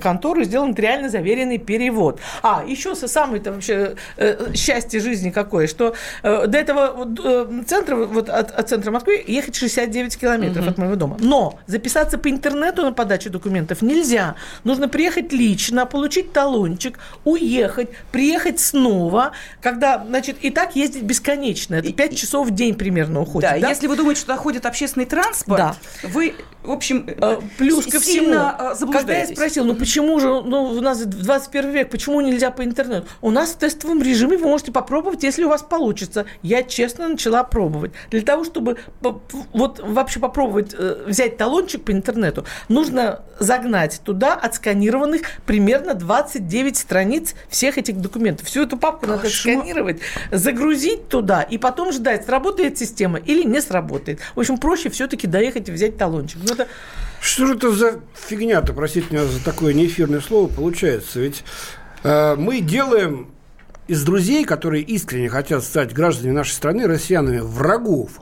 контору 0.01 0.43
сделан 0.43 0.69
нотариально 0.69 1.09
заверенный 1.09 1.57
перевод. 1.57 2.19
А, 2.41 2.63
еще 2.65 2.95
самое 2.95 3.41
там 3.41 3.55
вообще 3.55 3.95
э, 4.17 4.53
счастье 4.55 4.99
жизни 4.99 5.29
какое, 5.29 5.67
что 5.67 5.93
э, 6.21 6.47
до 6.47 6.57
этого 6.57 6.93
вот, 6.95 7.19
э, 7.23 7.63
центра, 7.67 7.95
вот 7.95 8.29
от, 8.29 8.51
от 8.51 8.69
центра 8.69 8.91
Москвы 8.91 9.23
ехать 9.25 9.55
69 9.55 10.17
километров 10.17 10.63
угу. 10.63 10.71
от 10.71 10.77
моего 10.77 10.95
дома. 10.95 11.17
Но 11.19 11.59
записаться 11.67 12.17
по 12.17 12.29
интернету 12.29 12.83
на 12.83 12.93
подачу 12.93 13.29
документов 13.29 13.81
нельзя. 13.81 14.35
Нужно 14.63 14.87
приехать 14.87 15.31
лично, 15.33 15.85
получить 15.85 16.33
талончик, 16.33 16.99
уехать, 17.23 17.89
приехать 18.11 18.59
снова, 18.59 19.31
когда, 19.61 20.03
значит, 20.05 20.37
и 20.41 20.49
так 20.49 20.75
ездить 20.75 21.03
бесконечно. 21.03 21.75
Это 21.75 21.91
5 21.91 22.17
часов 22.17 22.47
в 22.47 22.51
день 22.51 22.75
примерно 22.75 23.21
уходит. 23.21 23.49
Да, 23.49 23.59
да? 23.59 23.69
если 23.69 23.87
вы 23.87 23.95
думаете, 23.95 24.21
что 24.21 24.35
ходит 24.37 24.65
общественный 24.65 25.05
транспорт, 25.05 25.57
да. 25.57 25.75
вы, 26.03 26.35
в 26.63 26.71
общем, 26.71 27.05
э, 27.07 27.39
плюс 27.57 27.85
ко 27.85 27.99
всему, 27.99 28.91
когда 28.91 29.17
я 29.17 29.27
спросил, 29.27 29.72
ну 29.73 29.79
почему 29.79 30.19
же, 30.19 30.27
ну 30.27 30.65
у 30.65 30.81
нас 30.81 31.03
21 31.03 31.71
век, 31.71 31.89
почему 31.89 32.21
нельзя 32.21 32.51
по 32.51 32.63
интернету? 32.63 33.07
У 33.21 33.31
нас 33.31 33.51
в 33.51 33.57
тестовом 33.57 34.03
режиме 34.03 34.37
вы 34.37 34.45
можете 34.45 34.71
попробовать, 34.71 35.23
если 35.23 35.43
у 35.43 35.49
вас 35.49 35.63
получится. 35.63 36.25
Я 36.43 36.61
честно 36.61 37.07
начала 37.07 37.43
пробовать. 37.43 37.91
Для 38.11 38.21
того, 38.21 38.43
чтобы 38.43 38.77
вот 39.01 39.79
вообще 39.79 40.19
попробовать 40.19 40.75
э, 40.77 41.05
взять 41.07 41.37
талончик 41.37 41.83
по 41.83 41.91
интернету, 41.91 42.45
нужно 42.69 43.23
загнать 43.39 44.01
туда 44.03 44.35
отсканированных 44.35 45.21
примерно 45.47 45.95
29 45.95 46.77
страниц 46.77 47.33
всех 47.49 47.79
этих 47.79 47.99
документов. 47.99 48.47
Всю 48.47 48.61
эту 48.61 48.77
папку 48.77 49.07
надо 49.07 49.27
сканировать, 49.27 50.01
загрузить 50.31 51.07
туда 51.07 51.41
и 51.41 51.57
потом 51.57 51.91
ждать, 51.91 52.25
сработает 52.25 52.77
система 52.77 53.17
или 53.17 53.43
не 53.43 53.59
сработает. 53.59 54.19
В 54.35 54.39
общем, 54.39 54.59
проще 54.59 54.91
все-таки 54.91 55.25
доехать 55.25 55.69
и 55.69 55.71
взять 55.71 55.97
талончик. 55.97 56.37
Но 56.43 56.53
это 56.53 56.67
что 57.23 57.45
же 57.47 57.55
это 57.55 57.71
за 57.71 58.01
фигня-то, 58.13 58.73
простите 58.73 59.07
меня 59.11 59.23
за 59.23 59.43
такое 59.43 59.73
неэфирное 59.73 60.19
слово, 60.19 60.49
получается? 60.49 61.21
Ведь 61.21 61.45
э, 62.03 62.35
мы 62.35 62.59
делаем 62.59 63.31
из 63.87 64.03
друзей, 64.03 64.43
которые 64.43 64.83
искренне 64.83 65.29
хотят 65.29 65.63
стать 65.63 65.93
гражданами 65.93 66.33
нашей 66.33 66.51
страны, 66.51 66.85
россиянами, 66.85 67.39
врагов, 67.39 68.21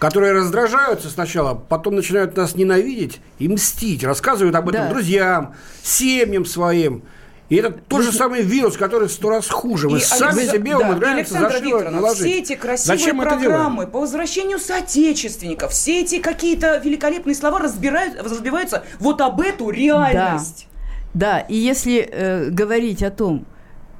которые 0.00 0.32
раздражаются 0.32 1.10
сначала, 1.10 1.54
потом 1.54 1.94
начинают 1.94 2.36
нас 2.36 2.56
ненавидеть 2.56 3.20
и 3.38 3.48
мстить, 3.48 4.02
рассказывают 4.02 4.56
об 4.56 4.68
этом 4.68 4.88
да. 4.88 4.90
друзьям, 4.90 5.54
семьям 5.84 6.44
своим. 6.44 7.04
И 7.50 7.56
это 7.56 7.70
тот 7.70 8.02
же 8.02 8.12
самый 8.12 8.42
вирус, 8.42 8.76
который 8.76 9.08
в 9.08 9.12
сто 9.12 9.28
раз 9.28 9.48
хуже. 9.48 9.88
Мы 9.88 9.98
и 9.98 10.00
сами 10.00 10.40
Алекс... 10.40 10.52
себе 10.52 10.72
да. 10.72 10.78
умудряемся 10.78 11.34
за 11.34 11.90
наложить. 11.90 12.18
Все 12.18 12.38
эти 12.38 12.54
красивые 12.54 12.98
Зачем 12.98 13.20
программы 13.20 13.86
по 13.86 14.00
возвращению 14.00 14.58
соотечественников, 14.58 15.72
все 15.72 16.00
эти 16.00 16.20
какие-то 16.20 16.78
великолепные 16.78 17.34
слова 17.34 17.58
разбирают, 17.58 18.20
разбиваются 18.20 18.84
вот 18.98 19.20
об 19.20 19.40
эту 19.40 19.68
реальность. 19.68 20.68
Да, 21.12 21.32
да. 21.32 21.40
и 21.40 21.56
если 21.56 22.08
э, 22.10 22.48
говорить 22.48 23.02
о 23.02 23.10
том, 23.10 23.46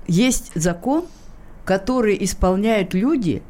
есть 0.07 0.51
закон, 0.55 1.05
который 1.67 2.17
исполняют 2.25 2.95
люди, 2.95 3.43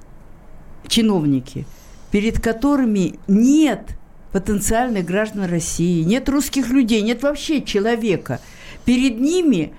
чиновники, 0.89 1.67
перед 2.11 2.41
которыми 2.41 3.19
нет 3.29 3.91
потенциальных 4.33 5.05
граждан 5.05 5.45
России, 5.45 6.03
нет 6.03 6.29
русских 6.29 6.69
людей, 6.69 7.03
нет 7.03 7.23
вообще 7.23 7.63
человека. 7.63 8.41
Перед 8.85 9.21
ними 9.21 9.73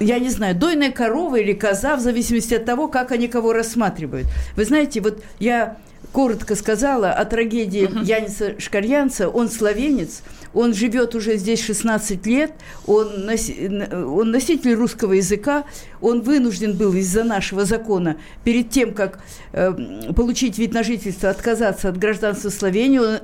я 0.00 0.18
не 0.18 0.30
знаю, 0.30 0.54
дойная 0.56 0.90
корова 0.90 1.36
или 1.36 1.52
коза, 1.52 1.96
в 1.96 2.00
зависимости 2.00 2.54
от 2.54 2.64
того, 2.64 2.88
как 2.88 3.12
они 3.12 3.28
кого 3.28 3.52
рассматривают. 3.52 4.26
Вы 4.56 4.64
знаете, 4.64 5.00
вот 5.00 5.22
я 5.38 5.76
коротко 6.12 6.54
сказала 6.56 7.10
о 7.10 7.24
трагедии 7.24 7.88
uh-huh. 7.88 8.04
Яниса 8.04 8.60
Шкарьянца. 8.60 9.28
Он 9.28 9.48
словенец, 9.48 10.22
он 10.52 10.74
живет 10.74 11.14
уже 11.14 11.36
здесь 11.36 11.64
16 11.64 12.26
лет, 12.26 12.52
он, 12.86 13.24
носи, 13.24 13.70
он 13.92 14.30
носитель 14.30 14.74
русского 14.74 15.14
языка, 15.14 15.64
он 16.00 16.20
вынужден 16.20 16.76
был 16.76 16.92
из-за 16.94 17.24
нашего 17.24 17.64
закона 17.64 18.16
перед 18.44 18.70
тем, 18.70 18.92
как 18.92 19.20
э, 19.52 19.72
получить 20.14 20.58
вид 20.58 20.74
на 20.74 20.82
жительство, 20.82 21.30
отказаться 21.30 21.88
от 21.88 21.98
гражданства 21.98 22.50
Словении, 22.50 22.98
он 22.98 23.18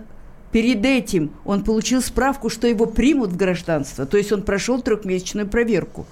Перед 0.50 0.84
этим 0.86 1.30
он 1.44 1.62
получил 1.62 2.00
справку, 2.00 2.48
что 2.48 2.66
его 2.66 2.86
примут 2.86 3.32
в 3.32 3.36
гражданство, 3.36 4.06
то 4.06 4.16
есть 4.16 4.32
он 4.32 4.42
прошел 4.42 4.80
трехмесячную 4.80 5.46
проверку. 5.46 6.06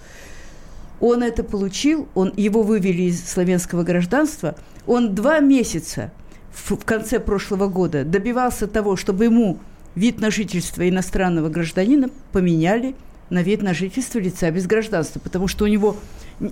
Он 1.00 1.22
это 1.22 1.44
получил, 1.44 2.08
он, 2.14 2.32
его 2.36 2.62
вывели 2.62 3.02
из 3.02 3.28
славянского 3.28 3.82
гражданства. 3.82 4.56
Он 4.86 5.14
два 5.14 5.40
месяца 5.40 6.10
в, 6.52 6.76
в 6.76 6.84
конце 6.84 7.20
прошлого 7.20 7.68
года 7.68 8.04
добивался 8.04 8.66
того, 8.66 8.96
чтобы 8.96 9.24
ему 9.24 9.58
вид 9.94 10.20
на 10.20 10.30
жительство 10.30 10.88
иностранного 10.88 11.48
гражданина 11.48 12.08
поменяли 12.32 12.94
на 13.28 13.42
вид 13.42 13.62
на 13.62 13.74
жительство 13.74 14.18
лица 14.18 14.50
без 14.50 14.66
гражданства, 14.66 15.18
потому 15.18 15.48
что 15.48 15.64
у 15.64 15.68
него 15.68 15.96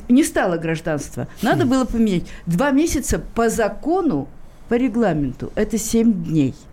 не 0.08 0.24
стало 0.24 0.56
гражданства. 0.56 1.28
Надо 1.40 1.66
было 1.66 1.84
поменять. 1.84 2.24
Два 2.46 2.70
месяца 2.72 3.22
по 3.34 3.48
закону, 3.48 4.28
по 4.68 4.74
регламенту, 4.74 5.52
это 5.54 5.78
семь 5.78 6.12
дней– 6.24 6.54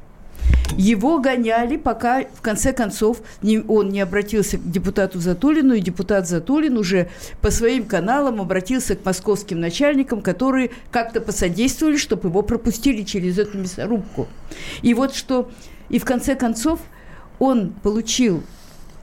его 0.78 1.20
гоняли, 1.20 1.78
пока 1.78 2.24
в 2.34 2.42
конце 2.42 2.74
концов 2.74 3.22
не, 3.42 3.60
он 3.60 3.90
не 3.90 4.00
обратился 4.00 4.58
к 4.58 4.72
депутату 4.72 5.20
Затулину, 5.20 5.74
и 5.74 5.82
депутат 5.82 6.28
Затулин 6.28 6.78
уже 6.78 7.10
по 7.42 7.52
своим 7.52 7.86
каналам 7.86 8.42
обратился 8.42 8.96
к 8.96 9.06
московским 9.06 9.60
начальникам, 9.60 10.22
которые 10.22 10.72
как-то 10.92 11.22
посодействовали, 11.22 11.98
чтобы 11.98 12.30
его 12.30 12.42
пропустили 12.42 13.04
через 13.04 13.38
эту 13.38 13.58
мясорубку. 13.58 14.28
И 14.82 14.94
вот 14.94 15.14
что, 15.14 15.52
и 15.90 16.00
в 16.00 16.06
конце 16.06 16.36
концов 16.36 16.80
он 17.40 17.72
получил, 17.84 18.44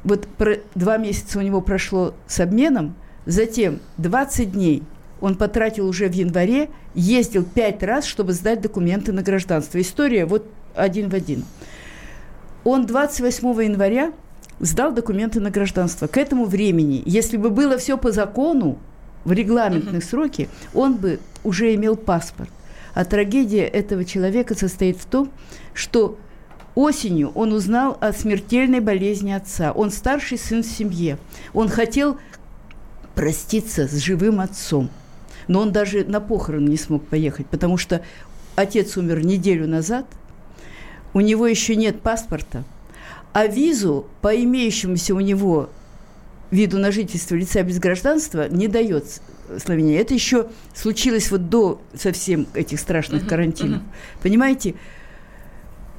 вот 0.05 0.27
про, 0.27 0.59
два 0.75 0.97
месяца 0.97 1.39
у 1.39 1.43
него 1.43 1.61
прошло 1.61 2.15
с 2.27 2.41
обменом, 2.41 2.95
затем 3.27 3.81
20 3.99 4.53
дней 4.53 4.83
он 5.21 5.35
потратил 5.35 5.89
уже 5.89 6.09
в 6.09 6.13
январе, 6.13 6.71
ездил 6.95 7.45
пять 7.45 7.83
раз, 7.83 8.05
чтобы 8.05 8.33
сдать 8.33 8.61
документы 8.61 9.13
на 9.13 9.23
гражданство. 9.23 9.81
История 9.81 10.25
вот 10.25 10.47
один 10.79 11.09
в 11.09 11.15
один. 11.15 11.45
Он 12.65 12.87
28 12.87 13.63
января 13.63 14.13
сдал 14.61 14.93
документы 14.93 15.41
на 15.41 15.51
гражданство. 15.51 16.07
К 16.07 16.17
этому 16.17 16.45
времени, 16.45 17.03
если 17.07 17.37
бы 17.37 17.51
было 17.51 17.79
все 17.79 17.97
по 17.97 18.13
закону, 18.13 18.79
в 19.25 19.33
регламентные 19.33 20.01
сроки, 20.01 20.49
он 20.75 20.97
бы 20.97 21.21
уже 21.45 21.75
имел 21.75 21.97
паспорт. 21.97 22.51
А 22.95 23.05
трагедия 23.05 23.65
этого 23.65 24.05
человека 24.05 24.55
состоит 24.55 24.97
в 24.97 25.07
том, 25.07 25.31
что 25.75 26.19
осенью 26.75 27.31
он 27.35 27.53
узнал 27.53 27.99
о 28.01 28.13
смертельной 28.13 28.81
болезни 28.81 29.33
отца. 29.33 29.73
Он 29.73 29.91
старший 29.91 30.39
сын 30.39 30.63
в 30.63 30.67
семье. 30.67 31.19
Он 31.53 31.69
хотел 31.69 32.17
проститься 33.15 33.87
с 33.87 33.97
живым 33.99 34.41
отцом. 34.41 34.89
Но 35.47 35.61
он 35.61 35.73
даже 35.73 36.05
на 36.05 36.21
похорон 36.21 36.67
не 36.67 36.77
смог 36.77 37.07
поехать, 37.07 37.47
потому 37.47 37.77
что 37.77 38.03
отец 38.57 38.97
умер 38.97 39.25
неделю 39.25 39.67
назад– 39.69 40.07
у 41.19 41.21
него 41.21 41.49
еще 41.49 41.75
нет 41.75 42.01
паспорта, 42.01 42.63
а 43.33 43.49
визу 43.49 44.07
по 44.23 44.33
имеющемуся 44.41 45.17
у 45.17 45.21
него 45.21 45.69
виду 46.53 46.79
на 46.79 46.93
жительство 46.93 47.35
лица 47.35 47.65
без 47.65 47.81
гражданства 47.81 48.49
не 48.49 48.69
дает 48.69 49.21
Словения. 49.65 49.99
Это 49.99 50.15
еще 50.15 50.47
случилось 50.75 51.33
вот 51.33 51.49
до 51.49 51.81
совсем 51.93 52.47
этих 52.55 52.79
страшных 52.79 53.25
uh-huh, 53.25 53.29
карантинов. 53.29 53.81
Uh-huh. 53.81 54.23
Понимаете? 54.23 54.75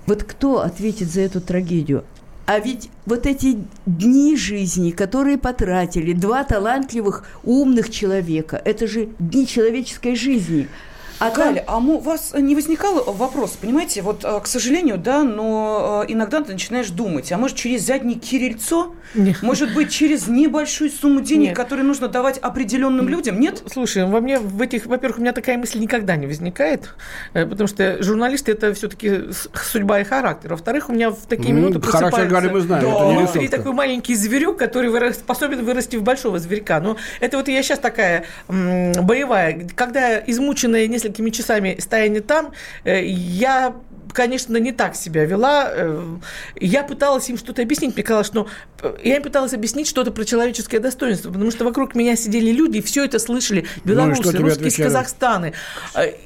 Вот 0.05 0.23
кто 0.23 0.61
ответит 0.61 1.09
за 1.11 1.21
эту 1.21 1.41
трагедию? 1.41 2.05
А 2.45 2.59
ведь 2.59 2.89
вот 3.05 3.25
эти 3.25 3.57
дни 3.85 4.37
жизни, 4.37 4.91
которые 4.91 5.37
потратили 5.37 6.13
два 6.13 6.45
талантливых, 6.45 7.27
умных 7.43 7.89
человека, 7.89 8.61
это 8.63 8.87
же 8.87 9.09
дни 9.19 9.45
человеческой 9.45 10.15
жизни– 10.15 10.69
а 11.19 11.31
Галя, 11.31 11.61
там... 11.61 11.89
а 11.89 11.93
у 11.93 11.99
вас 11.99 12.33
не 12.33 12.55
возникал 12.55 13.03
вопрос, 13.03 13.57
понимаете, 13.59 14.01
вот, 14.01 14.23
э, 14.23 14.39
к 14.39 14.47
сожалению, 14.47 14.97
да, 14.97 15.23
но 15.23 16.03
э, 16.07 16.11
иногда 16.11 16.41
ты 16.41 16.53
начинаешь 16.53 16.89
думать, 16.89 17.31
а 17.31 17.37
может, 17.37 17.57
через 17.57 17.85
заднее 17.85 18.17
кирильцо? 18.17 18.93
Нет. 19.13 19.41
Может 19.41 19.73
быть, 19.73 19.91
через 19.91 20.27
небольшую 20.27 20.89
сумму 20.89 21.21
денег, 21.21 21.49
нет. 21.49 21.55
которые 21.55 21.85
нужно 21.85 22.07
давать 22.07 22.37
определенным 22.37 23.09
людям? 23.09 23.39
Нет? 23.39 23.63
Слушай, 23.71 24.05
во 24.05 24.21
мне 24.21 24.39
в 24.39 24.61
этих, 24.61 24.85
во-первых, 24.85 25.17
у 25.17 25.21
меня 25.21 25.33
такая 25.33 25.57
мысль 25.57 25.79
никогда 25.79 26.15
не 26.15 26.27
возникает, 26.27 26.95
э, 27.33 27.45
потому 27.45 27.67
что 27.67 28.01
журналисты– 28.01 28.51
это 28.53 28.73
все-таки 28.73 29.29
судьба 29.53 30.01
и 30.01 30.03
характер. 30.03 30.51
Во-вторых, 30.51 30.89
у 30.89 30.93
меня 30.93 31.09
в 31.09 31.25
такие 31.27 31.53
ну, 31.53 31.61
минуты 31.61 31.79
Характер 31.81 32.27
Галя 32.27 32.49
мы 32.49 32.61
знаем. 32.61 32.83
Да. 32.83 33.05
Внутри 33.05 33.47
такой 33.47 33.73
маленький 33.73 34.15
зверек, 34.15 34.57
который 34.57 34.89
вырос, 34.89 35.15
способен 35.15 35.65
вырасти 35.65 35.95
в 35.95 36.03
большого 36.03 36.39
зверька. 36.39 36.79
Но 36.79 36.97
это 37.19 37.37
вот 37.37 37.47
я 37.47 37.61
сейчас 37.63 37.79
такая 37.79 38.25
м, 38.47 38.93
боевая. 39.05 39.67
Когда 39.75 40.19
измученная 40.19 40.87
несколькими 40.87 41.29
часами 41.29 41.77
стояния 41.79 42.21
там, 42.21 42.51
э, 42.83 43.03
я 43.05 43.75
конечно, 44.13 44.57
не 44.57 44.71
так 44.71 44.95
себя 44.95 45.25
вела. 45.25 45.69
Э, 45.71 46.17
я 46.59 46.83
пыталась 46.83 47.29
им 47.29 47.37
что-то 47.37 47.61
объяснить. 47.61 47.95
Мне 47.95 48.03
казалось, 48.03 48.27
что 48.27 48.47
я 49.03 49.17
им 49.17 49.23
пыталась 49.23 49.53
объяснить 49.53 49.87
что-то 49.87 50.11
про 50.11 50.25
человеческое 50.25 50.79
достоинство, 50.79 51.31
потому 51.31 51.51
что 51.51 51.65
вокруг 51.65 51.95
меня 51.95 52.15
сидели 52.15 52.51
люди, 52.51 52.77
и 52.77 52.81
все 52.81 53.05
это 53.05 53.19
слышали. 53.19 53.65
Ну 53.83 53.91
Белорусы, 53.91 54.31
ну, 54.37 54.41
русские 54.43 54.67
из 54.67 54.77
Казахстана. 54.77 55.53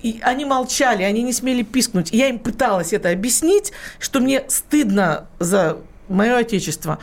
И 0.02 0.20
они 0.22 0.46
молчали, 0.46 1.04
они 1.04 1.24
не 1.24 1.34
смели 1.34 1.64
пискнуть. 1.64 2.10
Я 2.12 2.30
им 2.30 2.40
пыталась 2.40 2.94
это 2.94 3.10
объяснить, 3.10 3.72
что 4.00 4.20
мне 4.20 4.44
стыдно 4.48 5.28
за 5.40 5.78
мое 6.08 6.38
отечество. 6.38 7.00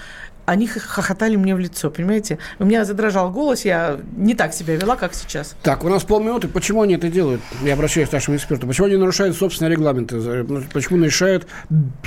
они 0.50 0.66
хохотали 0.66 1.36
мне 1.36 1.54
в 1.54 1.60
лицо, 1.60 1.90
понимаете? 1.90 2.38
У 2.58 2.64
меня 2.64 2.84
задрожал 2.84 3.30
голос, 3.30 3.64
я 3.64 4.00
не 4.16 4.34
так 4.34 4.52
себя 4.52 4.74
вела, 4.74 4.96
как 4.96 5.14
сейчас. 5.14 5.54
Так, 5.62 5.84
у 5.84 5.88
нас 5.88 6.02
полминуты. 6.02 6.48
Почему 6.48 6.82
они 6.82 6.94
это 6.94 7.08
делают? 7.08 7.40
Я 7.62 7.74
обращаюсь 7.74 8.08
к 8.08 8.12
нашему 8.12 8.36
эксперту. 8.36 8.66
Почему 8.66 8.88
они 8.88 8.96
нарушают 8.96 9.36
собственные 9.36 9.70
регламенты? 9.72 10.20
Почему 10.72 10.98
нарушают 10.98 11.46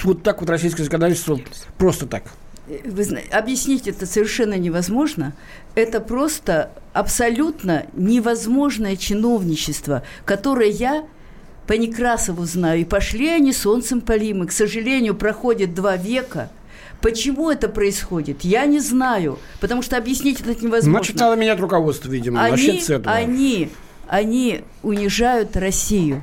вот 0.04 0.23
так 0.23 0.41
вот 0.41 0.49
российское 0.49 0.84
законодательство 0.84 1.39
просто 1.78 2.06
так? 2.06 2.23
Вы 2.86 3.03
знаете, 3.03 3.29
объяснить 3.29 3.88
это 3.88 4.05
совершенно 4.05 4.55
невозможно. 4.55 5.33
Это 5.75 5.99
просто 5.99 6.71
абсолютно 6.93 7.86
невозможное 7.93 8.95
чиновничество, 8.95 10.03
которое 10.25 10.69
я 10.69 11.05
по 11.67 11.73
Некрасову 11.73 12.45
знаю. 12.45 12.81
И 12.81 12.86
пошли 12.86 13.29
они 13.29 13.53
солнцем 13.53 14.01
полимы. 14.01 14.47
К 14.47 14.51
сожалению, 14.51 15.15
проходит 15.15 15.73
два 15.73 15.95
века– 15.97 16.49
Почему 17.03 17.51
это 17.51 17.67
происходит? 17.67 18.45
Я 18.45 18.65
не 18.65 18.79
знаю, 18.79 19.38
потому 19.59 19.81
что 19.81 19.97
объяснить 19.97 20.39
это 20.39 20.51
невозможно. 20.51 20.99
Значит, 20.99 21.19
надо 21.19 21.36
менять 21.36 21.59
руководство, 21.59 22.09
видимо. 22.09 22.41
Они, 22.41 22.81
они, 23.03 23.69
они 24.07 24.62
унижают 24.83 25.57
Россию 25.57 26.21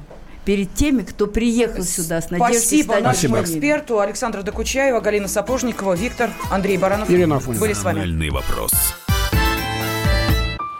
перед 0.50 0.74
теми, 0.74 1.02
кто 1.02 1.28
приехал 1.28 1.84
сюда 1.84 2.20
с 2.20 2.28
надеждой 2.28 2.56
Спасибо 2.56 2.90
стать 2.90 3.04
нашему 3.04 3.36
Спасибо. 3.36 3.56
эксперту 3.58 4.00
Александра 4.00 4.42
Докучаева, 4.42 4.98
Галина 4.98 5.28
Сапожникова, 5.28 5.92
Виктор, 5.92 6.28
Андрей 6.50 6.76
Баранов. 6.76 7.08
Ирина 7.08 7.36
Афонина. 7.36 7.60
Были 7.60 7.72
с 7.72 7.84
вами. 7.84 8.28
Вопрос. 8.30 8.72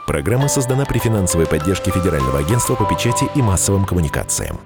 Программа 0.05 0.49
создана 0.49 0.83
при 0.85 0.99
финансовой 0.99 1.47
поддержке 1.47 1.89
Федерального 1.89 2.39
агентства 2.39 2.75
по 2.75 2.83
печати 2.83 3.23
и 3.33 3.41
массовым 3.41 3.85
коммуникациям. 3.85 4.59